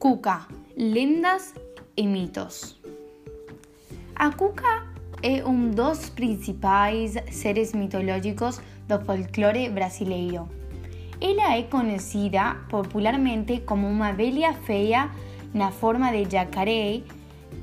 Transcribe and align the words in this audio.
Cuca, 0.00 0.48
lendas 0.78 1.54
e 1.94 2.06
mitos. 2.06 2.80
A 4.16 4.30
Cuca 4.30 4.86
é 5.22 5.44
um 5.44 5.70
dos 5.70 6.08
principais 6.08 7.16
seres 7.30 7.74
mitológicos 7.74 8.62
do 8.88 8.98
folclore 9.04 9.68
brasileiro. 9.68 10.48
Ela 11.20 11.54
é 11.54 11.64
conhecida 11.64 12.56
popularmente 12.70 13.60
como 13.66 13.86
uma 13.86 14.12
velha 14.12 14.54
feia 14.54 15.10
na 15.52 15.70
forma 15.70 16.10
de 16.12 16.30
jacaré 16.30 17.02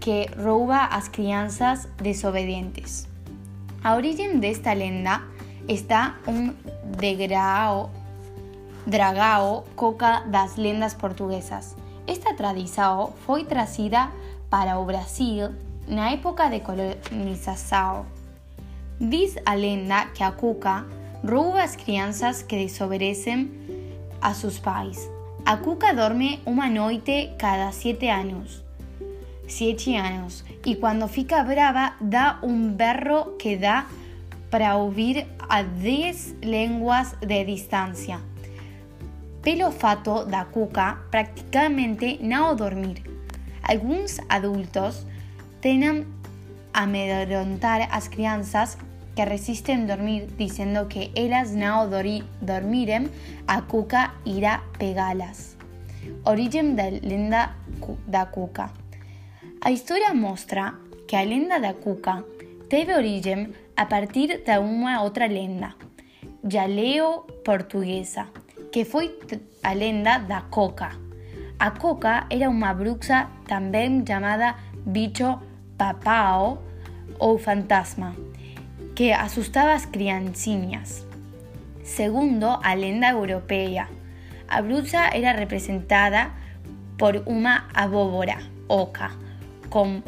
que 0.00 0.26
rouba 0.36 0.86
as 0.86 1.06
crianças 1.06 1.88
desobedientes. 2.02 3.06
A 3.84 3.94
origem 3.94 4.40
desta 4.40 4.72
lenda 4.72 5.22
está 5.68 6.16
um 6.26 6.52
degrau, 6.98 7.92
dragao 8.84 9.64
coca 9.76 10.24
das 10.26 10.56
lendas 10.56 10.94
portuguesas. 10.94 11.83
Esta 12.06 12.34
tradição 12.34 13.14
foi 13.24 13.44
trazida 13.44 14.10
para 14.50 14.78
o 14.78 14.84
Brasil 14.84 15.54
na 15.88 16.10
época 16.10 16.50
de 16.50 16.60
colonização. 16.60 18.04
Diz 19.00 19.36
a 19.44 19.54
lenda 19.54 20.06
que 20.06 20.22
a 20.22 20.30
cuca 20.30 20.86
rouba 21.26 21.62
as 21.62 21.76
crianças 21.76 22.42
que 22.42 22.56
desobedecem 22.56 23.50
a 24.20 24.34
seus 24.34 24.58
pais. 24.58 25.10
A 25.46 25.56
cuca 25.56 25.94
dorme 25.94 26.40
uma 26.44 26.68
noite 26.68 27.32
cada 27.38 27.72
sete 27.72 28.08
anos. 28.08 28.62
Siete 29.48 29.96
anos. 29.96 30.44
E 30.64 30.76
quando 30.76 31.08
fica 31.08 31.42
brava, 31.42 31.94
dá 32.00 32.38
um 32.42 32.70
berro 32.70 33.36
que 33.38 33.56
dá 33.56 33.86
para 34.50 34.76
ouvir 34.76 35.26
a 35.48 35.62
10 35.62 36.36
línguas 36.42 37.14
de 37.20 37.44
distância. 37.44 38.33
Pelo 39.44 39.70
fato 39.70 40.24
da 40.24 40.46
cuca 40.46 40.96
praticamente 41.10 42.18
não 42.22 42.56
dormir. 42.56 43.02
Alguns 43.62 44.18
adultos 44.28 45.06
tentam 45.60 46.06
amedrontar 46.72 47.88
as 47.90 48.08
crianças 48.08 48.78
que 49.14 49.22
resistem 49.22 49.86
dormir, 49.86 50.28
dizendo 50.38 50.86
que 50.86 51.12
elas 51.14 51.54
não 51.54 51.88
dormirem, 52.40 53.10
a 53.46 53.60
cuca 53.60 54.14
irá 54.24 54.64
pegá-las. 54.78 55.56
Origem 56.24 56.74
da 56.74 56.88
lenda 56.88 57.54
da 58.06 58.26
cuca. 58.26 58.70
A 59.60 59.70
história 59.70 60.12
mostra 60.14 60.74
que 61.06 61.16
a 61.16 61.22
lenda 61.22 61.60
da 61.60 61.74
cuca 61.74 62.24
teve 62.68 62.94
origem 62.94 63.52
a 63.76 63.84
partir 63.86 64.42
de 64.42 64.58
uma 64.58 65.02
outra 65.02 65.26
lenda, 65.26 65.74
galeo-portuguesa, 66.42 68.26
que 68.74 68.84
foi 68.84 69.16
a 69.62 69.72
lenda 69.72 70.18
da 70.18 70.40
coca. 70.40 70.90
A 71.60 71.70
coca 71.70 72.26
era 72.28 72.50
uma 72.50 72.74
bruxa 72.74 73.30
também 73.46 74.02
chamada 74.04 74.56
bicho 74.84 75.38
papao 75.78 76.60
ou 77.20 77.38
fantasma, 77.38 78.16
que 78.96 79.12
assustava 79.12 79.74
as 79.74 79.86
criancinhas. 79.86 81.06
Segundo 81.84 82.46
a 82.46 82.74
lenda 82.74 83.10
europeia, 83.10 83.88
a 84.48 84.60
bruxa 84.60 85.08
era 85.14 85.30
representada 85.38 86.32
por 86.98 87.22
uma 87.26 87.68
abóbora 87.72 88.38
oca, 88.68 89.12
com 89.70 90.02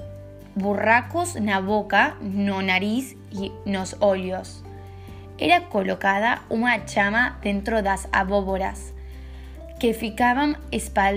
burracos 0.56 1.36
na 1.36 1.62
boca, 1.62 2.16
no 2.20 2.60
nariz 2.62 3.14
e 3.30 3.52
nos 3.64 3.94
olhos. 4.00 4.65
Era 5.38 5.60
colocada 5.60 6.40
uma 6.48 6.86
chama 6.86 7.38
dentro 7.42 7.82
das 7.82 8.08
abóboras, 8.12 8.94
que 9.78 9.92
ficavam 9.92 10.56
espal 10.72 11.14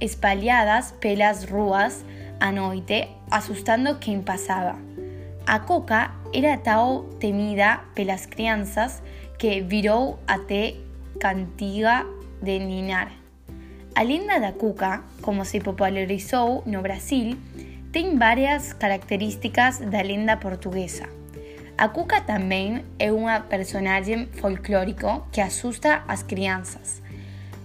espalhadas 0.00 0.92
pelas 1.00 1.44
ruas 1.44 2.04
à 2.40 2.52
noite, 2.52 3.08
assustando 3.30 3.96
quem 3.98 4.22
passava. 4.22 4.76
A 5.46 5.58
coca 5.58 6.12
era 6.32 6.56
tão 6.58 7.04
temida 7.18 7.80
pelas 7.94 8.26
crianças 8.26 9.02
que 9.38 9.60
virou 9.60 10.18
até 10.26 10.74
cantiga 11.20 12.06
de 12.42 12.58
ninar. 12.58 13.10
A 13.94 14.02
lenda 14.02 14.40
da 14.40 14.52
cuca, 14.52 15.02
como 15.22 15.44
se 15.44 15.60
popularizou 15.60 16.62
no 16.66 16.82
Brasil, 16.82 17.36
tem 17.92 18.16
várias 18.18 18.72
características 18.72 19.78
da 19.78 20.02
lenda 20.02 20.36
portuguesa. 20.36 21.23
A 21.76 21.88
Cuca 21.88 22.20
também 22.20 22.84
é 23.00 23.10
uma 23.10 23.40
personagem 23.40 24.26
folclórico 24.26 25.26
que 25.32 25.40
assusta 25.40 26.04
as 26.06 26.22
crianças. 26.22 27.02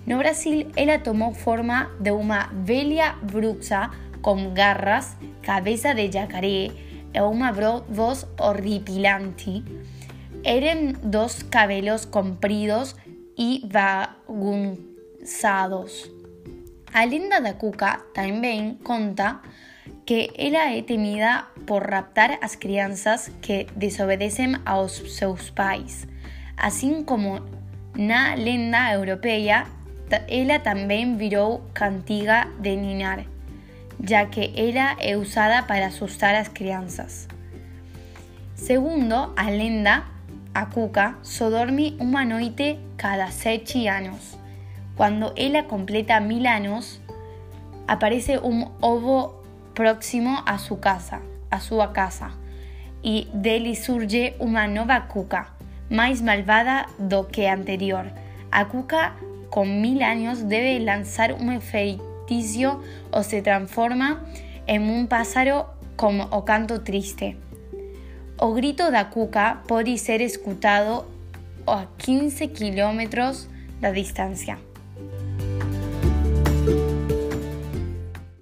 No 0.08 0.18
Brasil, 0.18 0.72
ela 0.76 0.98
tomou 0.98 1.32
forma 1.32 1.92
de 2.00 2.10
uma 2.10 2.48
velha 2.52 3.14
bruxa 3.22 3.92
com 4.24 4.52
garras, 4.52 5.16
cabeça 5.44 5.94
de 5.94 6.12
jacaré 6.12 6.72
e 7.14 7.22
uma 7.22 7.52
voz 7.88 8.26
horripilante. 8.40 9.64
Eram 10.44 10.94
dos 11.04 11.44
cabelos 11.44 12.06
compridos 12.06 12.96
e 13.38 13.62
bagunçados. 14.28 16.10
A 16.92 17.06
lenda 17.06 17.40
da 17.40 17.54
Cuca 17.54 18.00
também 18.16 18.80
conta 18.84 19.40
que 20.04 20.32
ela 20.36 20.74
é 20.74 20.82
temida 20.82 21.46
por 21.70 21.84
raptar 21.88 22.40
as 22.42 22.56
crianças 22.56 23.32
que 23.44 23.68
desobedecem 23.76 24.56
aos 24.66 24.94
seus 25.16 25.52
pais. 25.52 26.08
Assim 26.58 27.04
como 27.04 27.46
na 27.96 28.34
lenda 28.34 28.92
europeia, 28.94 29.68
ela 30.28 30.58
também 30.58 31.16
virou 31.16 31.62
cantiga 31.72 32.48
de 32.60 32.76
ninar, 32.76 33.24
já 34.04 34.26
que 34.26 34.52
ela 34.58 34.98
é 35.00 35.16
usada 35.16 35.62
para 35.62 35.86
assustar 35.86 36.34
as 36.34 36.48
crianças. 36.48 37.28
Segundo 38.56 39.32
a 39.38 39.44
lenda, 39.52 40.06
a 40.52 40.66
cuca 40.66 41.20
só 41.22 41.52
dorme 41.52 41.96
uma 42.00 42.26
noite 42.26 42.80
cada 42.98 43.28
sete 43.30 43.88
anos. 43.88 44.40
Quando 44.96 45.32
ela 45.38 45.62
completa 45.62 46.20
mil 46.20 46.48
anos, 46.50 47.00
aparece 47.88 48.40
um 48.40 48.72
ovo 48.82 49.36
próximo 49.76 50.42
a 50.48 50.58
su 50.58 50.76
casa, 50.78 51.22
a 51.50 51.60
su 51.60 51.80
casa, 51.94 52.32
y 53.02 53.30
dele 53.34 53.76
surge 53.76 54.36
una 54.40 54.68
nueva 54.68 55.08
cuca, 55.08 55.54
más 55.90 56.22
malvada 56.22 56.88
do 56.98 57.28
que 57.28 57.48
anterior. 57.48 58.12
A 58.52 58.68
cuca 58.68 59.16
con 59.50 59.82
mil 59.82 60.04
años 60.04 60.48
debe 60.48 60.80
lanzar 60.80 61.34
un 61.34 61.62
feiticio 61.62 62.82
o 63.12 63.24
se 63.24 63.42
transforma 63.42 64.24
en 64.68 64.84
un 64.90 65.08
pájaro 65.08 65.74
como 65.96 66.26
o 66.32 66.46
canto 66.46 66.82
triste. 66.82 67.38
O 68.38 68.54
grito 68.54 68.92
da 68.92 69.10
cuca 69.10 69.64
pode 69.68 69.98
ser 69.98 70.22
escutado 70.22 71.08
a 71.68 71.88
15 71.98 72.52
kilómetros 72.52 73.50
de 73.82 73.92
distancia. 73.92 74.58